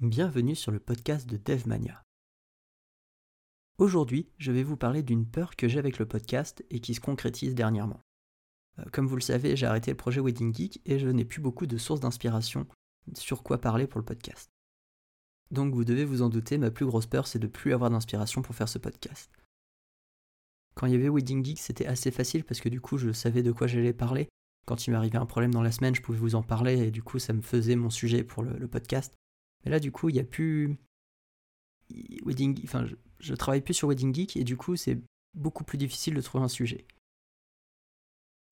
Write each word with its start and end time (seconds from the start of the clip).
Bienvenue 0.00 0.54
sur 0.54 0.70
le 0.70 0.78
podcast 0.78 1.28
de 1.28 1.36
DevMania. 1.36 2.04
Aujourd'hui, 3.78 4.30
je 4.38 4.52
vais 4.52 4.62
vous 4.62 4.76
parler 4.76 5.02
d'une 5.02 5.26
peur 5.26 5.56
que 5.56 5.66
j'ai 5.66 5.80
avec 5.80 5.98
le 5.98 6.06
podcast 6.06 6.64
et 6.70 6.78
qui 6.78 6.94
se 6.94 7.00
concrétise 7.00 7.56
dernièrement. 7.56 8.00
Euh, 8.78 8.84
comme 8.92 9.08
vous 9.08 9.16
le 9.16 9.20
savez, 9.20 9.56
j'ai 9.56 9.66
arrêté 9.66 9.90
le 9.90 9.96
projet 9.96 10.20
Wedding 10.20 10.54
Geek 10.54 10.80
et 10.84 11.00
je 11.00 11.08
n'ai 11.08 11.24
plus 11.24 11.40
beaucoup 11.40 11.66
de 11.66 11.76
sources 11.78 11.98
d'inspiration 11.98 12.68
sur 13.14 13.42
quoi 13.42 13.58
parler 13.60 13.88
pour 13.88 13.98
le 13.98 14.04
podcast. 14.04 14.52
Donc 15.50 15.74
vous 15.74 15.84
devez 15.84 16.04
vous 16.04 16.22
en 16.22 16.28
douter, 16.28 16.58
ma 16.58 16.70
plus 16.70 16.86
grosse 16.86 17.06
peur 17.06 17.26
c'est 17.26 17.40
de 17.40 17.48
plus 17.48 17.72
avoir 17.72 17.90
d'inspiration 17.90 18.40
pour 18.40 18.54
faire 18.54 18.68
ce 18.68 18.78
podcast. 18.78 19.32
Quand 20.76 20.86
il 20.86 20.92
y 20.92 20.96
avait 20.96 21.08
Wedding 21.08 21.44
Geek, 21.44 21.58
c'était 21.58 21.86
assez 21.86 22.12
facile 22.12 22.44
parce 22.44 22.60
que 22.60 22.68
du 22.68 22.80
coup 22.80 22.98
je 22.98 23.10
savais 23.10 23.42
de 23.42 23.50
quoi 23.50 23.66
j'allais 23.66 23.92
parler. 23.92 24.28
Quand 24.64 24.86
il 24.86 24.92
m'arrivait 24.92 25.18
un 25.18 25.26
problème 25.26 25.52
dans 25.52 25.62
la 25.62 25.72
semaine, 25.72 25.96
je 25.96 26.02
pouvais 26.02 26.18
vous 26.18 26.36
en 26.36 26.44
parler 26.44 26.78
et 26.78 26.90
du 26.92 27.02
coup 27.02 27.18
ça 27.18 27.32
me 27.32 27.42
faisait 27.42 27.74
mon 27.74 27.90
sujet 27.90 28.22
pour 28.22 28.44
le, 28.44 28.68
podcast. 28.68 29.12
Mais 29.64 29.70
là 29.70 29.80
du 29.80 29.92
coup 29.92 30.08
il 30.08 30.14
n'y 30.14 30.20
a 30.20 30.24
plus... 30.24 30.76
Wedding... 32.24 32.60
Enfin, 32.64 32.84
je, 32.84 32.96
je 33.18 33.34
travaille 33.34 33.62
plus 33.62 33.74
sur 33.74 33.88
Wedding 33.88 34.14
Geek 34.14 34.36
et 34.36 34.44
du 34.44 34.56
coup 34.56 34.76
c'est 34.76 34.98
beaucoup 35.34 35.64
plus 35.64 35.78
difficile 35.78 36.14
de 36.14 36.20
trouver 36.20 36.44
un 36.44 36.48
sujet. 36.48 36.86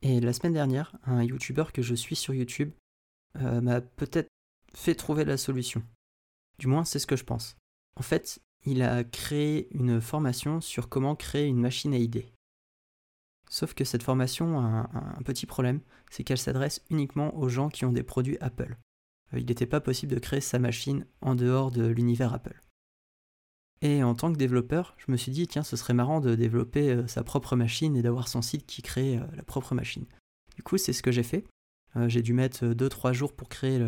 Et 0.02 0.20
la 0.20 0.32
semaine 0.32 0.52
dernière, 0.52 0.96
un 1.04 1.22
YouTuber 1.22 1.64
que 1.72 1.82
je 1.82 1.94
suis 1.94 2.16
sur 2.16 2.34
YouTube 2.34 2.70
euh, 3.36 3.60
m'a 3.60 3.80
peut-être 3.80 4.28
fait 4.74 4.94
trouver 4.94 5.24
la 5.24 5.36
solution. 5.36 5.82
Du 6.58 6.66
moins, 6.66 6.84
c'est 6.84 6.98
ce 6.98 7.06
que 7.06 7.16
je 7.16 7.24
pense. 7.24 7.56
En 7.96 8.02
fait, 8.02 8.40
il 8.64 8.82
a 8.82 9.04
créé 9.04 9.68
une 9.74 10.00
formation 10.00 10.60
sur 10.60 10.88
comment 10.88 11.16
créer 11.16 11.46
une 11.46 11.60
machine 11.60 11.94
à 11.94 11.98
idées. 11.98 12.32
Sauf 13.48 13.74
que 13.74 13.84
cette 13.84 14.02
formation 14.02 14.58
a 14.58 14.90
un, 14.92 15.22
petit 15.22 15.46
problème, 15.46 15.80
c'est 16.10 16.24
qu'elle 16.24 16.38
s'adresse 16.38 16.84
uniquement 16.90 17.36
aux 17.36 17.48
gens 17.48 17.68
qui 17.68 17.84
ont 17.84 17.92
des 17.92 18.02
produits 18.02 18.38
Apple. 18.40 18.76
Euh, 19.34 19.38
il 19.38 19.46
n'était 19.46 19.66
pas 19.66 19.80
possible 19.80 20.14
de 20.14 20.18
créer 20.18 20.40
sa 20.40 20.58
machine 20.58 21.06
en 21.20 21.34
dehors 21.34 21.70
de 21.70 21.86
l'univers 21.86 22.32
Apple. 22.32 22.60
Et 23.82 24.02
en 24.02 24.14
tant 24.14 24.32
que 24.32 24.38
développeur, 24.38 24.94
je 24.98 25.12
me 25.12 25.16
suis 25.16 25.32
dit, 25.32 25.46
tiens, 25.46 25.62
ce 25.62 25.76
serait 25.76 25.94
marrant 25.94 26.20
de 26.20 26.34
développer 26.34 26.90
euh, 26.90 27.06
sa 27.06 27.22
propre 27.22 27.56
machine 27.56 27.96
et 27.96 28.02
d'avoir 28.02 28.28
son 28.28 28.42
site 28.42 28.66
qui 28.66 28.82
crée 28.82 29.20
la 29.34 29.42
propre 29.42 29.74
machine. 29.74 30.06
Du 30.56 30.62
coup, 30.62 30.78
c'est 30.78 30.94
ce 30.94 31.02
que 31.02 31.12
j'ai 31.12 31.22
fait. 31.22 31.44
j'ai 32.06 32.22
dû 32.22 32.32
mettre 32.32 32.64
2-3 32.64 33.12
jours 33.12 33.34
pour 33.34 33.50
créer 33.50 33.78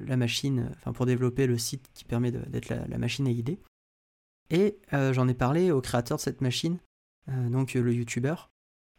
la 0.00 0.16
machine, 0.16 0.70
enfin 0.76 0.92
pour 0.92 1.06
développer 1.06 1.48
le 1.48 1.58
site 1.58 1.90
qui 1.92 2.04
permet 2.04 2.30
d'être 2.30 2.68
la, 2.68 2.98
machine 2.98 3.26
à 3.26 3.30
idées. 3.30 3.58
Et 4.50 4.78
euh, 4.92 5.12
j'en 5.12 5.28
ai 5.28 5.34
parlé 5.34 5.70
au 5.70 5.80
créateur 5.80 6.18
de 6.18 6.22
cette 6.22 6.40
machine, 6.40 6.78
euh, 7.28 7.48
donc 7.48 7.74
le 7.74 7.92
youtubeur, 7.92 8.50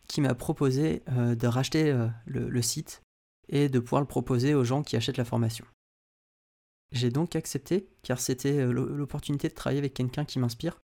qui 0.07 0.22
m'a 0.22 0.35
proposé 0.35 1.03
euh, 1.09 1.35
de 1.35 1.47
racheter 1.47 2.07
le, 2.25 2.61
site 2.61 3.01
et 3.50 3.70
de 3.70 3.80
pouvoir 3.80 4.02
le 4.02 4.08
proposer 4.08 4.53
aux 4.53 4.64
gens 4.64 4.84
qui 4.84 4.95
achètent 4.95 5.17
la 5.17 5.26
formation. 5.26 5.66
J'ai 6.92 7.09
donc 7.09 7.36
accepté, 7.36 7.90
car 8.02 8.20
c'était 8.20 8.66
l'opportunité 8.66 9.50
de 9.50 9.53
travailler 9.53 9.80
avec 9.80 9.94
quelqu'un 9.94 10.26
qui 10.26 10.40
m'inspire. 10.40 10.80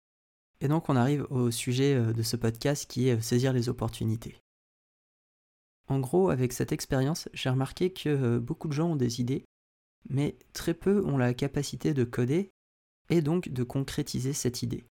Et 0.61 0.69
donc 0.69 0.89
on 0.89 0.97
arrive 0.97 1.27
au 1.31 1.51
sujet 1.51 2.13
de 2.13 2.23
ce 2.23 2.37
podcast 2.37 2.89
qui 2.89 3.09
est 3.09 3.21
saisir 3.21 3.53
les 3.53 3.69
opportunités. 3.69 4.37
En 5.89 6.01
gros, 6.01 6.31
avec 6.31 6.53
cette 6.53 6.73
expérience, 6.73 7.29
j'ai 7.33 7.49
remarqué 7.49 7.93
que 7.93 8.39
beaucoup 8.39 8.69
de 8.69 8.75
gens 8.75 8.91
ont 8.91 8.97
des 8.97 9.21
idées 9.21 9.45
mais 10.09 10.37
très 10.53 10.75
peu 10.75 11.05
ont 11.05 11.17
la 11.17 11.35
capacité 11.35 11.95
de 11.95 12.05
coder 12.05 12.51
et 13.11 13.23
donc 13.23 13.49
de 13.49 13.63
concrétiser 13.63 14.33
cette 14.33 14.63
idée. 14.63 14.85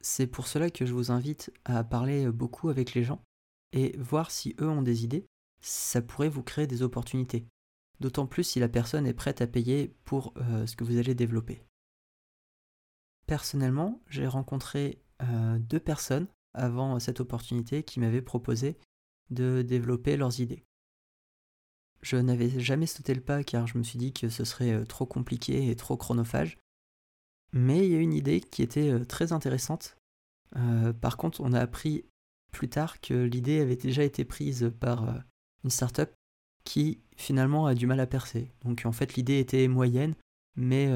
C'est 0.00 0.26
pour 0.26 0.46
cela 0.46 0.70
que 0.70 0.86
je 0.86 0.92
vous 0.92 1.10
invite 1.10 1.52
à 1.64 1.82
parler 1.82 2.30
beaucoup 2.30 2.68
avec 2.68 2.94
les 2.94 3.02
gens 3.02 3.22
et 3.72 3.96
voir 3.98 4.30
si 4.30 4.54
eux 4.60 4.68
ont 4.68 4.82
des 4.82 5.04
idées, 5.04 5.26
ça 5.66 6.00
pourrait 6.00 6.28
vous 6.28 6.44
créer 6.44 6.68
des 6.68 6.82
opportunités. 6.82 7.48
D'autant 7.98 8.26
plus 8.26 8.44
si 8.44 8.60
la 8.60 8.68
personne 8.68 9.06
est 9.06 9.14
prête 9.14 9.40
à 9.40 9.46
payer 9.46 9.96
pour 10.04 10.32
euh, 10.36 10.64
ce 10.66 10.76
que 10.76 10.84
vous 10.84 10.96
allez 10.96 11.14
développer. 11.14 11.60
Personnellement, 13.26 14.00
j'ai 14.08 14.28
rencontré 14.28 15.02
euh, 15.22 15.58
deux 15.58 15.80
personnes 15.80 16.28
avant 16.54 17.00
cette 17.00 17.20
opportunité 17.20 17.82
qui 17.82 17.98
m'avaient 17.98 18.22
proposé 18.22 18.78
de 19.30 19.62
développer 19.62 20.16
leurs 20.16 20.38
idées. 20.38 20.62
Je 22.00 22.16
n'avais 22.16 22.60
jamais 22.60 22.86
sauté 22.86 23.12
le 23.12 23.20
pas 23.20 23.42
car 23.42 23.66
je 23.66 23.76
me 23.76 23.82
suis 23.82 23.98
dit 23.98 24.12
que 24.12 24.28
ce 24.28 24.44
serait 24.44 24.72
euh, 24.72 24.84
trop 24.84 25.06
compliqué 25.06 25.68
et 25.68 25.74
trop 25.74 25.96
chronophage. 25.96 26.58
Mais 27.52 27.84
il 27.84 27.90
y 27.90 27.96
a 27.96 28.00
une 28.00 28.12
idée 28.12 28.40
qui 28.40 28.62
était 28.62 29.04
très 29.06 29.32
intéressante. 29.32 29.96
Par 31.00 31.16
contre, 31.16 31.40
on 31.40 31.52
a 31.52 31.60
appris 31.60 32.04
plus 32.52 32.68
tard 32.68 33.00
que 33.00 33.14
l'idée 33.14 33.60
avait 33.60 33.76
déjà 33.76 34.02
été 34.02 34.24
prise 34.24 34.72
par 34.80 35.22
une 35.64 35.70
startup 35.70 36.10
qui 36.64 37.00
finalement 37.16 37.66
a 37.66 37.74
du 37.74 37.86
mal 37.86 38.00
à 38.00 38.06
percer. 38.06 38.50
Donc 38.64 38.82
en 38.84 38.92
fait, 38.92 39.14
l'idée 39.14 39.38
était 39.38 39.68
moyenne, 39.68 40.14
mais 40.56 40.92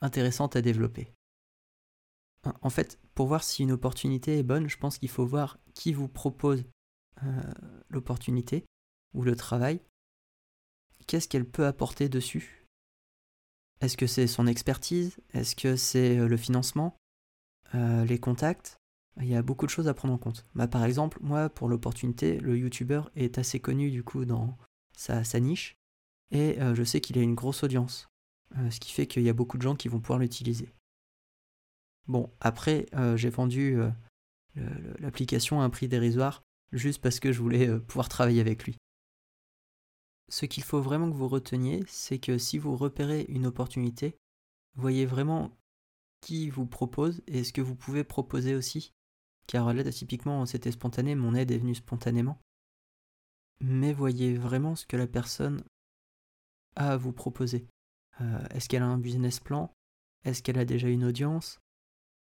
intéressante 0.00 0.56
à 0.56 0.62
développer. 0.62 1.12
En 2.62 2.70
fait, 2.70 2.98
pour 3.14 3.26
voir 3.26 3.42
si 3.42 3.62
une 3.62 3.72
opportunité 3.72 4.38
est 4.38 4.42
bonne, 4.42 4.68
je 4.68 4.78
pense 4.78 4.98
qu'il 4.98 5.10
faut 5.10 5.26
voir 5.26 5.58
qui 5.74 5.92
vous 5.92 6.08
propose 6.08 6.64
l'opportunité 7.90 8.64
ou 9.14 9.22
le 9.22 9.36
travail. 9.36 9.80
Qu'est-ce 11.06 11.28
qu'elle 11.28 11.48
peut 11.48 11.66
apporter 11.66 12.08
dessus? 12.08 12.66
Est-ce 13.80 13.96
que 13.96 14.06
c'est 14.06 14.26
son 14.26 14.46
expertise? 14.46 15.18
Est-ce 15.32 15.56
que 15.56 15.74
c'est 15.74 16.18
euh, 16.18 16.28
le 16.28 16.36
financement? 16.36 16.96
Euh, 17.74 18.04
Les 18.04 18.18
contacts? 18.18 18.79
Il 19.20 19.28
y 19.28 19.34
a 19.34 19.42
beaucoup 19.42 19.66
de 19.66 19.70
choses 19.70 19.88
à 19.88 19.94
prendre 19.94 20.14
en 20.14 20.18
compte. 20.18 20.46
Bah, 20.54 20.68
par 20.68 20.84
exemple, 20.84 21.18
moi, 21.20 21.48
pour 21.48 21.68
l'opportunité, 21.68 22.38
le 22.38 22.56
YouTuber 22.56 23.02
est 23.16 23.38
assez 23.38 23.60
connu 23.60 23.90
du 23.90 24.02
coup 24.02 24.24
dans 24.24 24.56
sa, 24.96 25.22
niche 25.40 25.76
et 26.30 26.60
euh, 26.60 26.74
je 26.74 26.84
sais 26.84 27.00
qu'il 27.00 27.18
a 27.18 27.22
une 27.22 27.34
grosse 27.34 27.62
audience, 27.62 28.08
ce 28.70 28.80
qui 28.80 28.92
fait 28.92 29.06
qu'il 29.06 29.22
y 29.22 29.28
a 29.28 29.34
beaucoup 29.34 29.56
de 29.56 29.62
gens 29.62 29.76
qui 29.76 29.88
vont 29.88 30.00
pouvoir 30.00 30.18
l'utiliser. 30.18 30.72
Bon, 32.06 32.30
après, 32.40 32.86
j'ai 33.16 33.30
vendu 33.30 33.78
l'application 34.98 35.60
à 35.60 35.64
un 35.64 35.70
prix 35.70 35.88
dérisoire 35.88 36.42
juste 36.72 37.00
parce 37.00 37.20
que 37.20 37.32
je 37.32 37.40
voulais 37.40 37.78
pouvoir 37.80 38.08
travailler 38.08 38.40
avec 38.40 38.64
lui 38.64 38.76
ce 40.30 40.46
qu'il 40.46 40.62
faut 40.62 40.80
vraiment 40.80 41.10
que 41.10 41.16
vous 41.16 41.28
reteniez, 41.28 41.84
c'est 41.88 42.18
que 42.18 42.38
si 42.38 42.56
vous 42.56 42.76
repérez 42.76 43.26
une 43.28 43.46
opportunité, 43.46 44.16
voyez 44.74 45.04
vraiment 45.04 45.58
qui 46.20 46.48
vous 46.48 46.66
propose 46.66 47.20
et 47.26 47.44
ce 47.44 47.52
que 47.52 47.60
vous 47.60 47.74
pouvez 47.74 48.04
proposer 48.04 48.54
aussi. 48.54 48.94
Car 49.50 49.74
là, 49.74 49.82
typiquement, 49.90 50.46
c'était 50.46 50.70
spontané, 50.70 51.16
mon 51.16 51.34
aide 51.34 51.50
est 51.50 51.58
venue 51.58 51.74
spontanément. 51.74 52.38
Mais 53.60 53.92
voyez 53.92 54.36
vraiment 54.36 54.76
ce 54.76 54.86
que 54.86 54.96
la 54.96 55.08
personne 55.08 55.64
a 56.76 56.92
à 56.92 56.96
vous 56.96 57.12
proposer. 57.12 57.66
Euh, 58.20 58.46
est-ce 58.50 58.68
qu'elle 58.68 58.84
a 58.84 58.86
un 58.86 58.96
business 58.96 59.40
plan? 59.40 59.74
Est-ce 60.24 60.44
qu'elle 60.44 60.56
a 60.60 60.64
déjà 60.64 60.86
une 60.88 61.02
audience? 61.02 61.58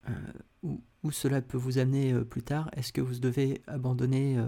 Euh, 0.07 0.33
où, 0.63 1.11
cela 1.11 1.41
peut 1.41 1.57
vous 1.57 1.79
amener 1.79 2.13
euh, 2.13 2.23
plus 2.23 2.43
tard? 2.43 2.69
Est-ce 2.71 2.93
que 2.93 3.01
vous 3.01 3.19
devez 3.19 3.61
abandonner 3.67 4.41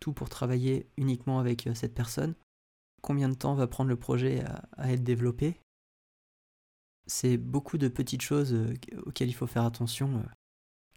tout 0.00 0.12
pour 0.12 0.28
travailler 0.28 0.88
uniquement 0.96 1.38
avec 1.38 1.68
cette 1.76 1.94
personne? 1.94 2.34
Combien 3.00 3.28
de 3.28 3.34
temps 3.34 3.54
va 3.54 3.68
prendre 3.68 3.90
le 3.90 3.96
projet 3.96 4.44
à, 4.76 4.90
être 4.90 5.04
développé? 5.04 5.60
C'est 7.06 7.36
beaucoup 7.36 7.78
de 7.78 7.86
petites 7.86 8.22
choses 8.22 8.56
auxquelles 9.06 9.28
il 9.28 9.34
faut 9.34 9.46
faire 9.46 9.66
attention, 9.66 10.24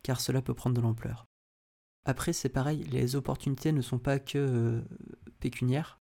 car 0.01 0.19
cela 0.19 0.41
peut 0.41 0.55
prendre 0.55 0.75
de 0.75 0.81
l'ampleur. 0.81 1.26
Après, 2.07 2.33
c'est 2.33 2.49
pareil, 2.49 2.83
les 2.85 3.15
opportunités 3.15 3.71
ne 3.71 3.81
sont 3.81 3.99
pas 3.99 4.17
que 4.17 4.37
euh, 4.37 4.81
pécuniaires. 5.39 5.99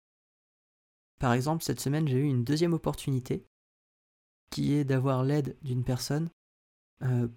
Par 1.19 1.35
exemple, 1.35 1.65
cette 1.65 1.81
semaine, 1.81 2.09
j'ai 2.09 2.19
eu 2.19 2.29
une 2.29 2.45
deuxième 2.45 2.73
opportunité, 2.73 3.45
qui 4.51 4.73
est 4.73 4.85
d'avoir 4.85 5.23
l'aide 5.25 5.57
d'une 5.63 5.85
personne 5.85 6.31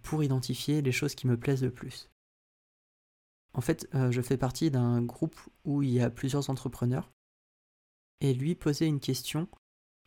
pour 0.04 0.24
identifier 0.24 0.82
les 0.82 0.94
choses 0.94 1.16
qui 1.16 1.28
me 1.28 1.38
plaisent 1.38 1.64
le 1.64 1.72
plus. 1.72 2.10
En 3.54 3.60
fait, 3.60 3.90
je 3.94 4.22
fais 4.22 4.38
partie 4.38 4.72
d'un 4.72 5.02
groupe 5.02 5.38
où 5.66 5.82
il 5.82 5.90
y 5.90 6.02
a 6.02 6.10
plusieurs 6.10 6.50
entrepreneurs 6.50 7.12
et 8.22 8.34
lui 8.34 8.56
posait 8.56 8.88
une 8.88 9.00
question 9.00 9.48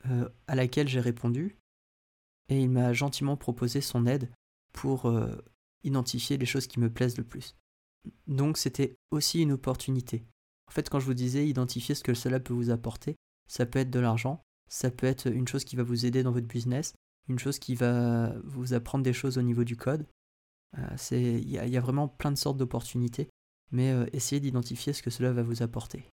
euh, 0.06 0.28
à 0.46 0.54
laquelle 0.54 0.88
j'ai 0.88 1.00
répondu, 1.00 1.56
et 2.48 2.60
il 2.60 2.70
m'a 2.70 2.92
gentiment 2.92 3.36
proposé 3.36 3.80
son 3.80 4.06
aide 4.06 4.30
pour 4.72 5.06
euh, 5.06 5.36
identifier 5.84 6.36
les 6.36 6.46
choses 6.46 6.66
qui 6.66 6.80
me 6.80 6.92
plaisent 6.92 7.16
le 7.16 7.24
plus. 7.24 7.56
Donc 8.26 8.58
c'était 8.58 8.96
aussi 9.10 9.42
une 9.42 9.52
opportunité. 9.52 10.24
En 10.68 10.72
fait, 10.72 10.88
quand 10.88 11.00
je 11.00 11.06
vous 11.06 11.14
disais 11.14 11.46
identifier 11.46 11.94
ce 11.94 12.04
que 12.04 12.14
cela 12.14 12.40
peut 12.40 12.54
vous 12.54 12.70
apporter, 12.70 13.16
ça 13.48 13.66
peut 13.66 13.78
être 13.78 13.90
de 13.90 14.00
l'argent, 14.00 14.42
ça 14.68 14.90
peut 14.90 15.06
être 15.06 15.26
une 15.26 15.48
chose 15.48 15.64
qui 15.64 15.76
va 15.76 15.82
vous 15.82 16.06
aider 16.06 16.22
dans 16.22 16.32
votre 16.32 16.46
business, 16.46 16.94
une 17.28 17.38
chose 17.38 17.58
qui 17.58 17.74
va 17.74 18.34
vous 18.44 18.74
apprendre 18.74 19.04
des 19.04 19.12
choses 19.12 19.38
au 19.38 19.42
niveau 19.42 19.64
du 19.64 19.76
code. 19.76 20.06
Euh, 20.78 20.96
il 21.10 21.50
y, 21.50 21.76
a 21.76 21.80
vraiment 21.80 22.08
plein 22.08 22.32
de 22.32 22.38
sortes 22.38 22.56
d'opportunités, 22.56 23.28
mais 23.70 23.94
essayez 24.12 24.40
d'identifier 24.40 24.94
ce 24.94 25.02
que 25.02 25.10
cela 25.10 25.32
va 25.32 25.42
vous 25.42 25.62
apporter. 25.62 26.08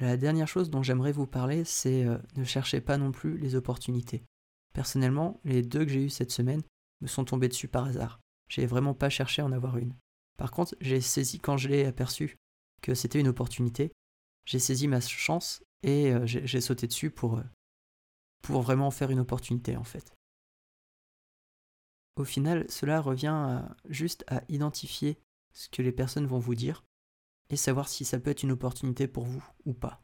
La 0.00 0.16
dernière 0.16 0.46
chose 0.46 0.70
dont 0.70 0.82
j'aimerais 0.82 1.10
vous 1.12 1.26
parler, 1.26 1.64
c'est 1.64 2.04
euh, 2.04 2.18
ne 2.36 2.44
cherchez 2.44 2.80
pas 2.80 2.98
non 2.98 3.10
plus 3.10 3.36
les 3.36 3.56
opportunités. 3.56 4.24
Personnellement, 4.72 5.40
les 5.44 5.62
deux 5.62 5.84
que 5.84 5.90
j'ai 5.90 6.04
eues 6.04 6.10
cette 6.10 6.30
semaine 6.30 6.62
me 7.00 7.08
sont 7.08 7.24
tombés 7.24 7.48
dessus 7.48 7.66
par 7.66 7.86
hasard. 7.86 8.20
J'ai 8.48 8.66
vraiment 8.66 8.94
pas 8.94 9.10
cherché 9.10 9.42
à 9.42 9.44
en 9.44 9.52
avoir 9.52 9.76
une. 9.76 9.94
Par 10.38 10.50
contre, 10.50 10.74
j'ai 10.80 11.02
saisi 11.02 11.38
quand 11.38 11.58
je 11.58 11.68
l'ai 11.68 11.84
aperçu 11.84 12.38
que 12.80 12.94
c'était 12.94 13.20
une 13.20 13.28
opportunité, 13.28 13.92
j'ai 14.46 14.58
saisi 14.58 14.88
ma 14.88 15.00
chance 15.00 15.62
et 15.82 16.10
euh, 16.10 16.24
j'ai 16.24 16.60
sauté 16.62 16.86
dessus 16.86 17.10
pour, 17.10 17.36
euh, 17.36 17.44
pour 18.42 18.62
vraiment 18.62 18.90
faire 18.90 19.10
une 19.10 19.20
opportunité 19.20 19.76
en 19.76 19.84
fait. 19.84 20.14
Au 22.16 22.24
final, 22.24 22.64
cela 22.70 23.00
revient 23.00 23.62
juste 23.88 24.24
à 24.26 24.42
identifier 24.48 25.18
ce 25.52 25.68
que 25.68 25.82
les 25.82 25.92
personnes 25.92 26.26
vont 26.26 26.38
vous 26.38 26.54
dire 26.54 26.84
et 27.50 27.56
savoir 27.56 27.88
si 27.88 28.04
ça 28.04 28.18
peut 28.18 28.30
être 28.30 28.42
une 28.42 28.52
opportunité 28.52 29.06
pour 29.06 29.24
vous 29.24 29.44
ou 29.64 29.74
pas. 29.74 30.02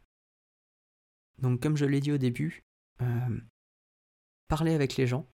Donc 1.38 1.60
comme 1.60 1.76
je 1.76 1.84
l'ai 1.84 2.00
dit 2.00 2.12
au 2.12 2.18
début, 2.18 2.64
euh, 3.02 3.40
parlez 4.48 4.74
avec 4.74 4.96
les 4.96 5.06
gens, 5.06 5.28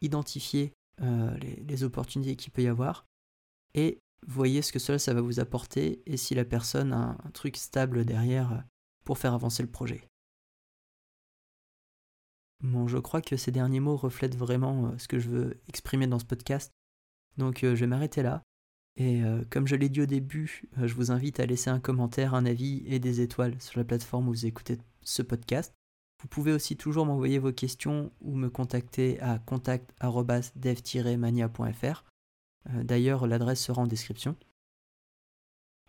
identifiez 0.00 0.74
euh, 1.00 1.36
les, 1.38 1.84
opportunités 1.84 2.36
qu'il 2.36 2.52
peut 2.52 2.62
y 2.62 2.68
avoir 2.68 3.06
et 3.74 3.98
voyez 4.26 4.62
ce 4.62 4.72
que 4.72 4.78
cela 4.78 5.14
va 5.14 5.20
vous 5.20 5.40
apporter 5.40 6.02
et 6.06 6.16
si 6.16 6.34
la 6.34 6.44
personne 6.44 6.92
a 6.92 7.16
un 7.24 7.30
truc 7.30 7.56
stable 7.56 8.04
derrière 8.04 8.64
pour 9.04 9.18
faire 9.18 9.34
avancer 9.34 9.62
le 9.62 9.70
projet. 9.70 10.08
Bon, 12.62 12.86
je 12.86 12.98
crois 12.98 13.20
que 13.20 13.36
ces 13.36 13.50
derniers 13.50 13.80
mots 13.80 13.96
reflètent 13.96 14.36
vraiment 14.36 14.86
euh, 14.86 14.96
ce 14.96 15.08
que 15.08 15.18
je 15.18 15.28
veux 15.28 15.60
exprimer 15.68 16.06
dans 16.06 16.20
ce 16.20 16.24
podcast. 16.24 16.70
Donc 17.36 17.64
euh, 17.64 17.74
je 17.74 17.80
vais 17.80 17.88
m'arrêter 17.88 18.22
là. 18.22 18.44
Et 18.96 19.24
euh, 19.24 19.42
comme 19.50 19.66
je 19.66 19.74
l'ai 19.74 19.88
dit 19.88 20.02
au 20.02 20.06
début, 20.06 20.62
je 20.76 20.94
vous 20.94 21.10
invite 21.10 21.40
à 21.40 21.46
laisser 21.46 21.70
un 21.70 21.80
commentaire, 21.80 22.34
un 22.34 22.46
avis 22.46 22.84
et 22.86 23.00
des 23.00 23.20
étoiles 23.20 23.60
sur 23.60 23.80
la 23.80 23.84
plateforme 23.84 24.28
où 24.28 24.32
vous 24.32 24.46
écoutez 24.46 24.78
ce 25.00 25.22
podcast. 25.22 25.74
Vous 26.20 26.28
pouvez 26.28 26.52
aussi 26.52 26.76
toujours 26.76 27.06
m'envoyer 27.06 27.40
vos 27.40 27.52
questions 27.52 28.12
ou 28.20 28.36
me 28.36 28.48
contacter 28.48 29.18
à 29.20 29.40
contact-dev-mania.fr. 29.40 32.04
D'ailleurs, 32.70 33.26
l'adresse 33.26 33.62
sera 33.62 33.82
en 33.82 33.86
description. 33.86 34.36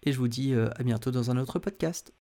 Et 0.03 0.11
je 0.11 0.17
vous 0.17 0.27
dis 0.27 0.53
à 0.53 0.83
bientôt 0.83 1.11
dans 1.11 1.31
un 1.31 1.37
autre 1.37 1.59
podcast. 1.59 2.13